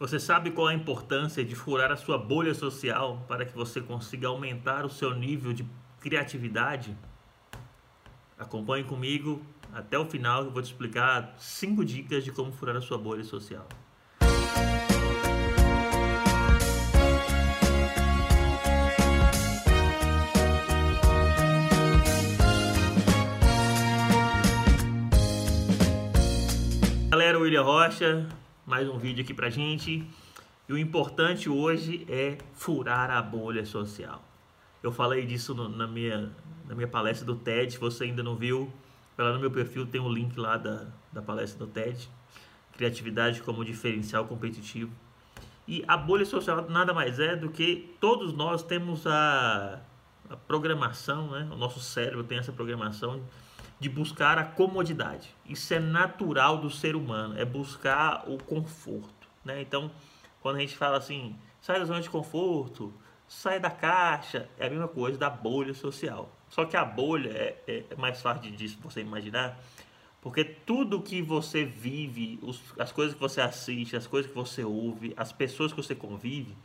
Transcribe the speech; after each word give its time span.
Você 0.00 0.20
sabe 0.20 0.52
qual 0.52 0.68
a 0.68 0.74
importância 0.74 1.44
de 1.44 1.56
furar 1.56 1.90
a 1.90 1.96
sua 1.96 2.16
bolha 2.16 2.54
social 2.54 3.24
para 3.26 3.44
que 3.44 3.52
você 3.52 3.80
consiga 3.80 4.28
aumentar 4.28 4.86
o 4.86 4.88
seu 4.88 5.12
nível 5.12 5.52
de 5.52 5.66
criatividade? 5.98 6.96
Acompanhe 8.38 8.84
comigo 8.84 9.44
até 9.72 9.98
o 9.98 10.06
final 10.06 10.44
eu 10.44 10.52
vou 10.52 10.62
te 10.62 10.66
explicar 10.66 11.34
cinco 11.36 11.84
dicas 11.84 12.22
de 12.22 12.30
como 12.30 12.52
furar 12.52 12.76
a 12.76 12.80
sua 12.80 12.96
bolha 12.96 13.24
social. 13.24 13.66
Galera, 27.10 27.36
William 27.40 27.64
Rocha, 27.64 28.28
mais 28.68 28.86
um 28.86 28.98
vídeo 28.98 29.24
aqui 29.24 29.32
pra 29.32 29.48
gente. 29.48 30.06
E 30.68 30.72
o 30.74 30.76
importante 30.76 31.48
hoje 31.48 32.06
é 32.06 32.36
furar 32.52 33.10
a 33.10 33.22
bolha 33.22 33.64
social. 33.64 34.22
Eu 34.82 34.92
falei 34.92 35.24
disso 35.24 35.54
no, 35.54 35.70
na, 35.70 35.86
minha, 35.86 36.30
na 36.66 36.74
minha 36.74 36.86
palestra 36.86 37.24
do 37.24 37.34
TED. 37.34 37.72
Se 37.72 37.78
você 37.78 38.04
ainda 38.04 38.22
não 38.22 38.36
viu, 38.36 38.70
vai 39.16 39.26
lá 39.26 39.32
no 39.32 39.40
meu 39.40 39.50
perfil, 39.50 39.86
tem 39.86 39.98
um 39.98 40.12
link 40.12 40.38
lá 40.38 40.58
da, 40.58 40.86
da 41.10 41.22
palestra 41.22 41.64
do 41.64 41.72
TED. 41.72 42.10
Criatividade 42.74 43.40
como 43.40 43.64
diferencial 43.64 44.26
competitivo. 44.26 44.92
E 45.66 45.82
a 45.88 45.96
bolha 45.96 46.26
social 46.26 46.68
nada 46.68 46.92
mais 46.92 47.18
é 47.18 47.34
do 47.34 47.48
que 47.48 47.96
todos 47.98 48.34
nós 48.34 48.62
temos 48.62 49.06
a, 49.06 49.80
a 50.28 50.36
programação, 50.36 51.30
né? 51.30 51.48
o 51.50 51.56
nosso 51.56 51.80
cérebro 51.80 52.22
tem 52.22 52.36
essa 52.36 52.52
programação 52.52 53.22
de 53.80 53.88
buscar 53.88 54.38
a 54.38 54.44
comodidade. 54.44 55.34
Isso 55.46 55.72
é 55.72 55.78
natural 55.78 56.58
do 56.58 56.70
ser 56.70 56.96
humano, 56.96 57.38
é 57.38 57.44
buscar 57.44 58.28
o 58.28 58.36
conforto. 58.42 59.28
Né? 59.44 59.62
Então, 59.62 59.90
quando 60.40 60.56
a 60.56 60.60
gente 60.60 60.76
fala 60.76 60.98
assim, 60.98 61.36
sai 61.60 61.78
da 61.78 61.84
zona 61.84 62.00
de 62.00 62.10
conforto, 62.10 62.92
sai 63.28 63.60
da 63.60 63.70
caixa, 63.70 64.48
é 64.58 64.66
a 64.66 64.70
mesma 64.70 64.88
coisa 64.88 65.18
da 65.18 65.30
bolha 65.30 65.74
social. 65.74 66.30
Só 66.48 66.64
que 66.64 66.76
a 66.76 66.84
bolha 66.84 67.30
é, 67.30 67.62
é, 67.66 67.84
é 67.90 67.96
mais 67.96 68.20
fácil 68.20 68.50
disso 68.50 68.78
você 68.82 69.00
imaginar, 69.00 69.60
porque 70.20 70.44
tudo 70.44 71.00
que 71.00 71.22
você 71.22 71.64
vive, 71.64 72.38
os, 72.42 72.60
as 72.78 72.90
coisas 72.90 73.14
que 73.14 73.20
você 73.20 73.40
assiste, 73.40 73.94
as 73.96 74.06
coisas 74.06 74.30
que 74.30 74.36
você 74.36 74.64
ouve, 74.64 75.14
as 75.16 75.30
pessoas 75.30 75.72
que 75.72 75.76
você 75.76 75.94
convive, 75.94 76.56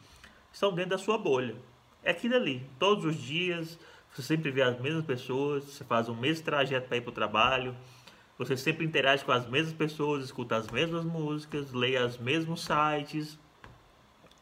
estão 0.51 0.73
dentro 0.73 0.91
da 0.91 0.97
sua 0.97 1.17
bolha. 1.17 1.55
É 2.01 2.11
aquilo 2.11 2.35
ali, 2.35 2.65
todos 2.79 3.05
os 3.05 3.15
dias 3.15 3.77
você 4.13 4.21
sempre 4.21 4.51
vê 4.51 4.61
as 4.61 4.79
mesmas 4.79 5.03
pessoas, 5.05 5.63
você 5.63 5.83
faz 5.83 6.07
o 6.07 6.13
mesmo 6.13 6.45
trajeto 6.45 6.87
para 6.87 6.97
ir 6.97 7.01
para 7.01 7.09
o 7.09 7.13
trabalho, 7.13 7.75
você 8.37 8.55
sempre 8.55 8.85
interage 8.85 9.23
com 9.25 9.31
as 9.31 9.47
mesmas 9.47 9.73
pessoas, 9.73 10.25
escuta 10.25 10.55
as 10.55 10.67
mesmas 10.67 11.03
músicas, 11.03 11.71
lê 11.71 11.97
os 11.97 12.17
mesmos 12.17 12.61
sites. 12.63 13.39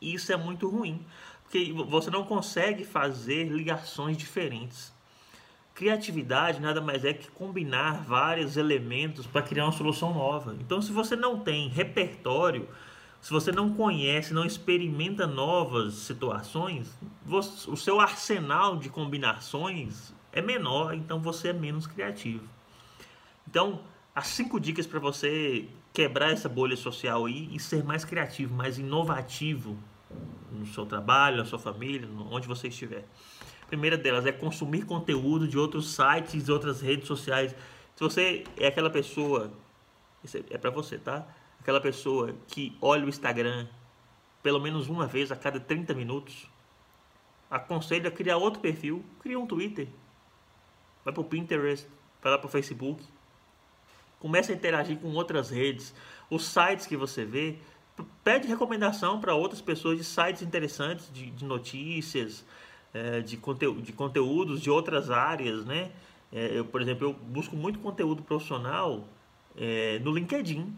E 0.02 0.14
isso 0.14 0.32
é 0.32 0.38
muito 0.38 0.68
ruim, 0.70 1.06
porque 1.44 1.72
você 1.88 2.10
não 2.10 2.26
consegue 2.26 2.84
fazer 2.84 3.48
ligações 3.50 4.18
diferentes. 4.18 4.94
Criatividade 5.74 6.60
nada 6.60 6.82
mais 6.82 7.06
é 7.06 7.14
que 7.14 7.32
combinar 7.32 8.04
vários 8.04 8.58
elementos 8.58 9.26
para 9.26 9.42
criar 9.42 9.66
uma 9.66 9.72
solução 9.72 10.14
nova. 10.14 10.56
Então, 10.60 10.82
se 10.82 10.92
você 10.92 11.16
não 11.16 11.40
tem 11.40 11.70
repertório, 11.70 12.68
se 13.22 13.32
você 13.32 13.52
não 13.52 13.74
conhece, 13.76 14.34
não 14.34 14.44
experimenta 14.44 15.28
novas 15.28 15.94
situações, 15.94 16.98
o 17.28 17.78
seu 17.78 18.00
arsenal 18.00 18.78
de 18.78 18.90
combinações 18.90 20.12
é 20.34 20.42
menor, 20.42 20.96
então 20.96 21.20
você 21.20 21.50
é 21.50 21.54
menos 21.54 21.86
criativo. 21.86 22.44
Então, 23.48 23.82
as 24.16 24.28
cinco 24.28 24.60
dicas 24.60 24.88
para 24.88 25.00
você 25.00 25.68
quebrar 25.94 26.32
essa 26.32 26.50
bolha 26.50 26.76
social 26.76 27.26
aí 27.26 27.48
e 27.54 27.60
ser 27.60 27.84
mais 27.84 28.04
criativo, 28.04 28.56
mais 28.56 28.80
inovativo 28.80 29.78
no 30.52 30.66
seu 30.66 30.86
trabalho, 30.86 31.38
na 31.38 31.46
sua 31.46 31.60
família, 31.60 32.10
onde 32.32 32.48
você 32.48 32.70
estiver. 32.70 33.06
A 33.62 33.66
primeira 33.68 33.98
delas 33.98 34.26
é 34.26 34.32
consumir 34.32 34.84
conteúdo 34.84 35.48
de 35.48 35.60
outros 35.60 35.96
sites, 35.96 36.50
outras 36.50 36.82
redes 36.82 37.08
sociais. 37.08 37.56
Se 37.96 38.04
você 38.04 38.44
é 38.58 38.68
aquela 38.68 38.90
pessoa, 38.90 39.52
isso 40.24 40.38
é 40.50 40.58
para 40.58 40.72
você, 40.72 40.98
tá? 40.98 41.26
Aquela 41.62 41.80
pessoa 41.80 42.36
que 42.48 42.76
olha 42.82 43.06
o 43.06 43.10
Instagram 43.10 43.68
pelo 44.42 44.60
menos 44.60 44.90
uma 44.90 45.06
vez 45.06 45.32
a 45.32 45.36
cada 45.36 45.60
30 45.60 45.94
minutos, 45.94 46.48
aconselho 47.50 48.08
a 48.08 48.12
criar 48.12 48.38
outro 48.38 48.60
perfil, 48.60 49.06
cria 49.20 49.40
um 49.40 49.46
Twitter, 49.46 49.88
vai 51.06 51.14
para 51.14 51.22
o 51.22 51.24
Pinterest, 51.24 51.88
vai 52.22 52.32
lá 52.32 52.38
para 52.38 52.48
o 52.48 52.50
Facebook, 52.50 53.04
começa 54.20 54.52
a 54.52 54.56
interagir 54.56 54.98
com 54.98 55.10
outras 55.10 55.50
redes, 55.50 55.94
os 56.30 56.46
sites 56.46 56.88
que 56.88 56.98
você 56.98 57.26
vê, 57.26 57.58
pede 58.24 58.48
recomendação 58.48 59.20
para 59.20 59.36
outras 59.36 59.62
pessoas 59.62 59.98
de 59.98 60.04
sites 60.04 60.42
interessantes, 60.42 61.12
de, 61.14 61.30
de 61.30 61.46
notícias, 61.46 62.44
é, 62.94 63.22
de, 63.22 63.38
conteúdo, 63.38 63.82
de 63.82 63.94
conteúdos 63.94 64.62
de 64.62 64.70
outras 64.70 65.12
áreas, 65.12 65.66
né? 65.66 65.92
É, 66.32 66.58
eu, 66.58 66.66
por 66.66 66.82
exemplo, 66.82 67.10
eu 67.10 67.14
busco 67.14 67.56
muito 67.56 67.80
conteúdo 67.80 68.24
profissional 68.24 69.08
é, 69.58 70.00
no 70.00 70.12
LinkedIn, 70.12 70.74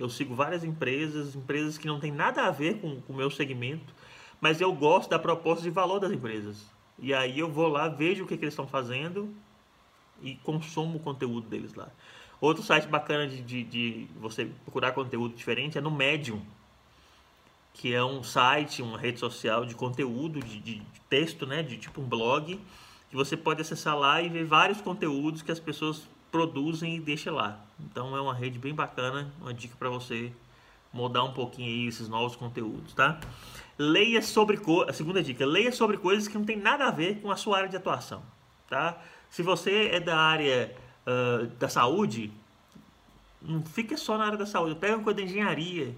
eu 0.00 0.08
sigo 0.08 0.34
várias 0.34 0.64
empresas, 0.64 1.36
empresas 1.36 1.76
que 1.76 1.86
não 1.86 2.00
tem 2.00 2.10
nada 2.10 2.46
a 2.46 2.50
ver 2.50 2.80
com 2.80 3.02
o 3.06 3.14
meu 3.14 3.30
segmento, 3.30 3.94
mas 4.40 4.60
eu 4.60 4.72
gosto 4.72 5.10
da 5.10 5.18
proposta 5.18 5.62
de 5.62 5.68
valor 5.68 6.00
das 6.00 6.10
empresas. 6.10 6.66
E 6.98 7.12
aí 7.12 7.38
eu 7.38 7.50
vou 7.50 7.68
lá, 7.68 7.86
vejo 7.86 8.24
o 8.24 8.26
que, 8.26 8.36
que 8.36 8.44
eles 8.44 8.54
estão 8.54 8.66
fazendo 8.66 9.32
e 10.22 10.36
consumo 10.36 10.96
o 10.96 11.00
conteúdo 11.00 11.48
deles 11.48 11.74
lá. 11.74 11.88
Outro 12.40 12.62
site 12.62 12.88
bacana 12.88 13.26
de, 13.26 13.42
de, 13.42 13.62
de, 13.62 14.06
você 14.18 14.46
procurar 14.64 14.92
conteúdo 14.92 15.34
diferente 15.34 15.76
é 15.76 15.80
no 15.82 15.90
Medium, 15.90 16.40
que 17.74 17.92
é 17.94 18.02
um 18.02 18.22
site, 18.22 18.80
uma 18.80 18.98
rede 18.98 19.18
social 19.18 19.66
de 19.66 19.74
conteúdo, 19.74 20.40
de, 20.40 20.58
de 20.60 20.82
texto, 21.10 21.46
né, 21.46 21.62
de 21.62 21.76
tipo 21.76 22.00
um 22.00 22.04
blog, 22.04 22.58
que 23.10 23.16
você 23.16 23.36
pode 23.36 23.60
acessar 23.60 23.98
lá 23.98 24.22
e 24.22 24.30
ver 24.30 24.44
vários 24.44 24.80
conteúdos 24.80 25.42
que 25.42 25.52
as 25.52 25.60
pessoas 25.60 26.08
produzem 26.30 26.96
e 26.96 27.00
deixa 27.00 27.30
lá. 27.30 27.60
Então 27.78 28.16
é 28.16 28.20
uma 28.20 28.34
rede 28.34 28.58
bem 28.58 28.74
bacana, 28.74 29.30
uma 29.40 29.52
dica 29.52 29.74
para 29.78 29.88
você 29.88 30.32
mudar 30.92 31.24
um 31.24 31.32
pouquinho 31.32 31.68
aí 31.68 31.86
esses 31.86 32.08
novos 32.08 32.36
conteúdos, 32.36 32.92
tá? 32.94 33.20
Leia 33.78 34.20
sobre 34.20 34.60
a 34.88 34.92
segunda 34.92 35.22
dica, 35.22 35.46
leia 35.46 35.72
sobre 35.72 35.96
coisas 35.96 36.28
que 36.28 36.36
não 36.36 36.44
tem 36.44 36.56
nada 36.56 36.86
a 36.86 36.90
ver 36.90 37.20
com 37.20 37.30
a 37.30 37.36
sua 37.36 37.58
área 37.58 37.68
de 37.68 37.76
atuação, 37.76 38.22
tá? 38.68 38.98
Se 39.30 39.42
você 39.42 39.90
é 39.92 40.00
da 40.00 40.18
área 40.18 40.74
uh, 41.06 41.46
da 41.58 41.68
saúde, 41.68 42.32
não 43.40 43.64
fica 43.64 43.96
só 43.96 44.18
na 44.18 44.26
área 44.26 44.38
da 44.38 44.46
saúde, 44.46 44.74
pega 44.74 44.96
uma 44.96 45.04
coisa 45.04 45.18
da 45.18 45.24
engenharia, 45.24 45.94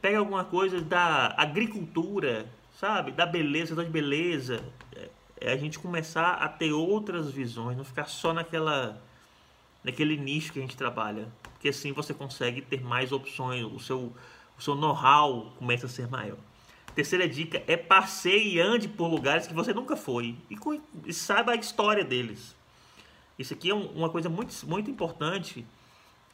pega 0.00 0.18
alguma 0.18 0.44
coisa 0.44 0.80
da 0.80 1.34
agricultura, 1.36 2.46
sabe? 2.78 3.10
Da 3.10 3.24
beleza, 3.24 3.74
da 3.74 3.82
beleza. 3.82 4.62
É, 4.94 5.08
é 5.40 5.52
a 5.52 5.56
gente 5.56 5.78
começar 5.78 6.34
a 6.34 6.48
ter 6.48 6.72
outras 6.72 7.30
visões, 7.30 7.76
não 7.76 7.84
ficar 7.84 8.06
só 8.06 8.32
naquela 8.32 9.00
naquele 9.84 10.16
nicho 10.16 10.52
que 10.52 10.58
a 10.58 10.62
gente 10.62 10.76
trabalha, 10.76 11.28
porque 11.52 11.68
assim 11.68 11.92
você 11.92 12.14
consegue 12.14 12.62
ter 12.62 12.82
mais 12.82 13.12
opções, 13.12 13.62
o 13.62 13.78
seu, 13.78 14.12
o 14.58 14.62
seu 14.62 14.74
know-how 14.74 15.52
começa 15.58 15.86
a 15.86 15.88
ser 15.88 16.08
maior. 16.08 16.38
Terceira 16.94 17.28
dica 17.28 17.62
é 17.66 17.76
passeie 17.76 18.54
e 18.54 18.60
ande 18.60 18.88
por 18.88 19.08
lugares 19.08 19.46
que 19.46 19.52
você 19.52 19.74
nunca 19.74 19.96
foi 19.96 20.36
e, 20.48 20.56
e 21.04 21.12
saiba 21.12 21.52
a 21.52 21.56
história 21.56 22.04
deles. 22.04 22.56
Isso 23.38 23.52
aqui 23.52 23.70
é 23.70 23.74
um, 23.74 23.86
uma 23.88 24.08
coisa 24.08 24.28
muito, 24.28 24.54
muito 24.66 24.90
importante 24.90 25.66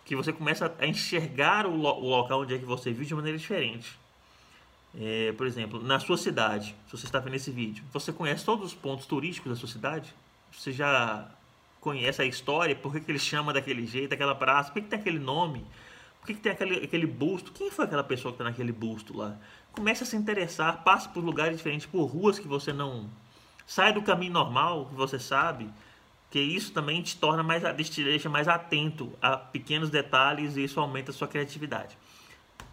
que 0.04 0.14
você 0.14 0.32
começa 0.32 0.72
a 0.78 0.86
enxergar 0.86 1.66
o, 1.66 1.74
lo, 1.74 1.88
o 1.94 2.08
local 2.08 2.42
onde 2.42 2.54
é 2.54 2.58
que 2.58 2.64
você 2.64 2.90
vive 2.90 3.06
de 3.06 3.14
maneira 3.14 3.38
diferente. 3.38 3.98
É, 4.98 5.32
por 5.32 5.46
exemplo, 5.46 5.82
na 5.82 5.98
sua 5.98 6.18
cidade, 6.18 6.74
se 6.86 6.92
você 6.96 7.06
está 7.06 7.18
vendo 7.20 7.36
esse 7.36 7.50
vídeo, 7.50 7.84
você 7.92 8.12
conhece 8.12 8.44
todos 8.44 8.66
os 8.66 8.74
pontos 8.74 9.06
turísticos 9.06 9.50
da 9.50 9.56
sua 9.56 9.68
cidade? 9.68 10.14
Você 10.52 10.72
já 10.72 11.30
conhece 11.80 12.20
a 12.20 12.24
história, 12.24 12.76
por 12.76 12.92
que, 12.92 13.00
que 13.00 13.10
ele 13.10 13.18
chama 13.18 13.52
daquele 13.52 13.86
jeito, 13.86 14.12
aquela 14.12 14.34
praça, 14.34 14.70
por 14.70 14.74
que, 14.74 14.82
que 14.82 14.88
tem 14.88 14.98
aquele 14.98 15.18
nome, 15.18 15.64
por 16.20 16.26
que, 16.26 16.34
que 16.34 16.40
tem 16.40 16.52
aquele, 16.52 16.84
aquele 16.84 17.06
busto, 17.06 17.52
quem 17.52 17.70
foi 17.70 17.86
aquela 17.86 18.04
pessoa 18.04 18.32
que 18.32 18.36
está 18.36 18.44
naquele 18.44 18.72
busto 18.72 19.16
lá? 19.16 19.36
Comece 19.72 20.02
a 20.02 20.06
se 20.06 20.16
interessar, 20.16 20.84
passe 20.84 21.08
por 21.08 21.24
lugares 21.24 21.56
diferentes, 21.56 21.86
por 21.86 22.04
ruas 22.04 22.38
que 22.38 22.46
você 22.46 22.72
não. 22.72 23.08
Sai 23.66 23.92
do 23.92 24.02
caminho 24.02 24.32
normal, 24.32 24.86
que 24.86 24.94
você 24.94 25.18
sabe, 25.18 25.70
que 26.30 26.38
isso 26.38 26.72
também 26.72 27.00
te 27.02 27.16
torna 27.16 27.42
mais, 27.42 27.62
te 27.88 28.04
deixa 28.04 28.28
mais 28.28 28.48
atento 28.48 29.12
a 29.22 29.36
pequenos 29.36 29.90
detalhes 29.90 30.56
e 30.56 30.64
isso 30.64 30.78
aumenta 30.78 31.10
a 31.10 31.14
sua 31.14 31.28
criatividade. 31.28 31.96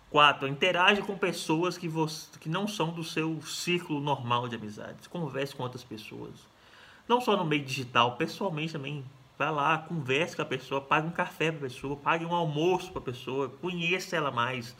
4. 0.09 0.47
Interage 0.47 1.01
com 1.01 1.17
pessoas 1.17 1.77
que, 1.77 1.87
você, 1.87 2.27
que 2.39 2.49
não 2.49 2.67
são 2.67 2.91
do 2.91 3.03
seu 3.03 3.41
círculo 3.41 3.99
normal 3.99 4.47
de 4.47 4.55
amizades. 4.55 5.07
Converse 5.07 5.55
com 5.55 5.63
outras 5.63 5.83
pessoas. 5.83 6.31
Não 7.07 7.21
só 7.21 7.37
no 7.37 7.45
meio 7.45 7.63
digital, 7.63 8.15
pessoalmente 8.17 8.73
também. 8.73 9.03
Vai 9.37 9.51
lá, 9.51 9.77
converse 9.77 10.35
com 10.35 10.41
a 10.41 10.45
pessoa, 10.45 10.81
pague 10.81 11.07
um 11.07 11.11
café 11.11 11.51
para 11.51 11.59
a 11.59 11.69
pessoa, 11.69 11.95
pague 11.95 12.25
um 12.25 12.33
almoço 12.33 12.91
para 12.91 12.99
a 12.99 13.05
pessoa, 13.05 13.49
conheça 13.61 14.15
ela 14.15 14.31
mais. 14.31 14.75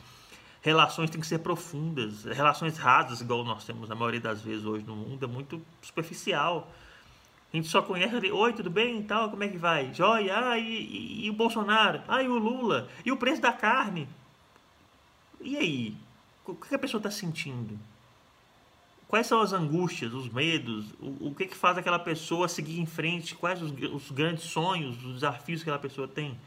Relações 0.60 1.10
têm 1.10 1.20
que 1.20 1.26
ser 1.26 1.38
profundas. 1.38 2.24
Relações 2.24 2.76
rasas, 2.76 3.20
igual 3.20 3.44
nós 3.44 3.64
temos 3.64 3.88
na 3.88 3.94
maioria 3.94 4.20
das 4.20 4.42
vezes 4.42 4.64
hoje 4.64 4.84
no 4.84 4.96
mundo, 4.96 5.24
é 5.24 5.28
muito 5.28 5.62
superficial. 5.80 6.68
A 7.52 7.56
gente 7.56 7.68
só 7.68 7.80
conhece 7.80 8.30
oi, 8.30 8.52
tudo 8.52 8.68
bem 8.68 8.98
e 8.98 9.04
tal, 9.04 9.30
como 9.30 9.44
é 9.44 9.48
que 9.48 9.56
vai? 9.56 9.94
Joia, 9.94 10.50
ah, 10.50 10.58
e, 10.58 10.64
e, 10.64 11.26
e, 11.26 11.30
o 11.30 11.32
Bolsonaro? 11.32 12.02
Ah, 12.06 12.22
e 12.22 12.28
o 12.28 12.36
Lula? 12.36 12.88
E 13.04 13.12
o 13.12 13.16
preço 13.16 13.40
da 13.40 13.52
carne? 13.52 14.08
E 15.40 15.56
aí? 15.56 15.96
o 16.44 16.54
que 16.54 16.74
a 16.74 16.78
pessoa 16.78 16.98
está 16.98 17.10
sentindo? 17.10 17.78
Quais 19.08 19.26
são 19.26 19.40
as 19.40 19.54
angústias, 19.54 20.12
os 20.12 20.28
medos? 20.28 20.92
O, 21.00 21.28
o 21.28 21.34
que, 21.34 21.46
que 21.46 21.56
faz 21.56 21.78
aquela 21.78 21.98
pessoa 21.98 22.46
seguir 22.46 22.78
em 22.78 22.84
frente? 22.84 23.34
Quais 23.34 23.62
os, 23.62 23.72
os 23.72 24.10
grandes 24.10 24.44
sonhos, 24.44 25.02
os 25.02 25.14
desafios 25.14 25.62
que 25.62 25.70
aquela 25.70 25.80
pessoa 25.80 26.06
tem? 26.06 26.38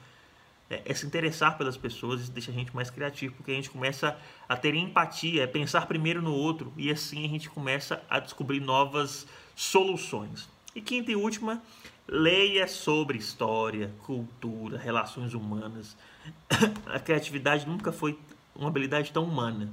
É, 0.70 0.84
é, 0.86 0.94
se 0.94 1.06
interessar 1.06 1.58
pelas 1.58 1.76
pessoas, 1.76 2.22
isso 2.22 2.32
deixa 2.32 2.52
a 2.52 2.54
gente 2.54 2.74
mais 2.74 2.92
criativo, 2.92 3.34
porque 3.34 3.52
a 3.52 3.56
gente 3.56 3.72
começa 3.72 4.16
a 4.48 4.56
ter 4.56 4.76
empatia, 4.76 5.44
é 5.44 5.48
pensar 5.48 5.88
primeiro 5.88 6.22
no 6.22 6.34
outro, 6.34 6.72
e 6.78 6.92
assim 6.92 7.26
a 7.26 7.28
gente 7.28 7.50
começa 7.50 8.02
a 8.08 8.20
descobrir 8.20 8.60
novas 8.60 9.28
soluções. 9.56 10.48
E 10.76 10.80
quinta 10.80 11.12
e 11.12 11.16
última, 11.16 11.62
leia 12.08 12.68
sobre 12.68 13.18
história, 13.18 13.92
cultura, 14.06 14.78
relações 14.78 15.34
humanas. 15.34 15.98
a 16.86 17.00
criatividade 17.00 17.68
nunca 17.68 17.92
foi 17.92 18.18
uma 18.56 18.70
habilidade 18.70 19.12
tão 19.12 19.24
humana. 19.24 19.68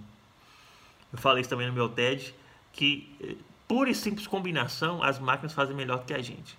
Eu 1.12 1.18
falei 1.18 1.42
isso 1.42 1.50
também 1.50 1.66
no 1.66 1.72
meu 1.72 1.88
TED 1.88 2.34
que, 2.72 3.14
eh, 3.20 3.36
pura 3.66 3.90
e 3.90 3.94
simples 3.94 4.26
combinação, 4.26 5.02
as 5.02 5.18
máquinas 5.18 5.52
fazem 5.52 5.74
melhor 5.74 6.04
que 6.04 6.14
a 6.14 6.22
gente. 6.22 6.58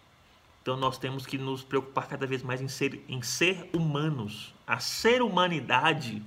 Então 0.62 0.78
nós 0.78 0.98
temos 0.98 1.26
que 1.26 1.38
nos 1.38 1.64
preocupar 1.64 2.08
cada 2.08 2.28
vez 2.28 2.44
mais 2.44 2.62
em 2.62 2.68
ser, 2.68 3.04
em 3.08 3.22
ser 3.22 3.70
humanos. 3.74 4.54
A 4.68 4.80
ser 4.80 5.22
humanidade 5.22 6.22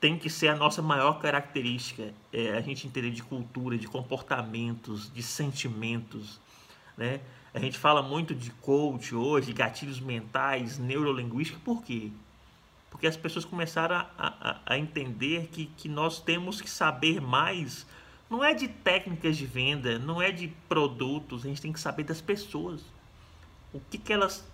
tem 0.00 0.18
que 0.18 0.30
ser 0.30 0.48
a 0.48 0.56
nossa 0.56 0.80
maior 0.80 1.20
característica. 1.20 2.12
É 2.32 2.56
a 2.56 2.60
gente 2.60 2.86
entender 2.86 3.10
de 3.10 3.22
cultura, 3.22 3.76
de 3.76 3.86
comportamentos, 3.86 5.12
de 5.12 5.22
sentimentos. 5.22 6.40
Né? 6.96 7.20
A 7.52 7.58
gente 7.58 7.78
fala 7.78 8.02
muito 8.02 8.34
de 8.34 8.50
coach 8.50 9.14
hoje, 9.14 9.52
gatilhos 9.52 10.00
mentais, 10.00 10.78
neurolinguística, 10.78 11.58
por 11.64 11.82
quê? 11.82 12.10
Porque 12.90 13.06
as 13.06 13.16
pessoas 13.16 13.44
começaram 13.44 13.96
a, 13.96 14.08
a, 14.18 14.60
a 14.66 14.78
entender 14.78 15.48
que, 15.52 15.66
que 15.66 15.88
nós 15.88 16.20
temos 16.20 16.60
que 16.60 16.70
saber 16.70 17.20
mais 17.20 17.86
não 18.28 18.42
é 18.42 18.54
de 18.54 18.68
técnicas 18.68 19.36
de 19.36 19.46
venda, 19.46 19.98
não 19.98 20.20
é 20.20 20.32
de 20.32 20.48
produtos, 20.68 21.44
a 21.44 21.48
gente 21.48 21.60
tem 21.60 21.72
que 21.72 21.80
saber 21.80 22.04
das 22.04 22.20
pessoas. 22.20 22.82
O 23.72 23.80
que, 23.90 23.98
que 23.98 24.12
elas. 24.12 24.44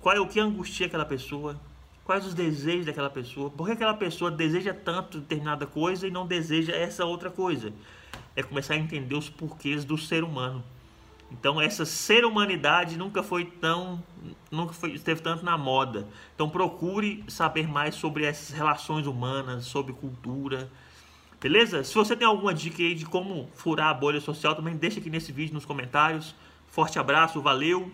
Qual 0.00 0.14
é 0.14 0.20
o 0.20 0.26
que 0.26 0.40
angustia 0.40 0.86
aquela 0.86 1.04
pessoa? 1.04 1.60
Quais 2.04 2.26
os 2.26 2.34
desejos 2.34 2.86
daquela 2.86 3.10
pessoa? 3.10 3.50
Por 3.50 3.66
que 3.66 3.72
aquela 3.72 3.94
pessoa 3.94 4.30
deseja 4.30 4.74
tanto 4.74 5.20
determinada 5.20 5.66
coisa 5.66 6.06
e 6.06 6.10
não 6.10 6.26
deseja 6.26 6.74
essa 6.74 7.04
outra 7.04 7.30
coisa? 7.30 7.72
É 8.36 8.42
começar 8.42 8.74
a 8.74 8.76
entender 8.76 9.14
os 9.14 9.28
porquês 9.28 9.84
do 9.84 9.96
ser 9.96 10.22
humano. 10.22 10.62
Então 11.30 11.60
essa 11.60 11.84
ser 11.84 12.24
humanidade 12.24 12.96
nunca 12.96 13.22
foi 13.22 13.44
tão, 13.44 14.02
nunca 14.50 14.72
foi, 14.72 14.92
esteve 14.92 15.20
tanto 15.20 15.44
na 15.44 15.56
moda. 15.56 16.06
Então 16.34 16.48
procure 16.48 17.24
saber 17.26 17.66
mais 17.66 17.94
sobre 17.94 18.24
essas 18.24 18.50
relações 18.54 19.06
humanas, 19.06 19.64
sobre 19.64 19.92
cultura, 19.92 20.70
Beleza? 21.44 21.84
Se 21.84 21.94
você 21.94 22.16
tem 22.16 22.26
alguma 22.26 22.54
dica 22.54 22.82
aí 22.82 22.94
de 22.94 23.04
como 23.04 23.50
furar 23.54 23.88
a 23.88 23.92
bolha 23.92 24.18
social, 24.18 24.54
também 24.54 24.74
deixa 24.78 24.98
aqui 24.98 25.10
nesse 25.10 25.30
vídeo 25.30 25.52
nos 25.52 25.66
comentários. 25.66 26.34
Forte 26.68 26.98
abraço, 26.98 27.38
valeu! 27.42 27.92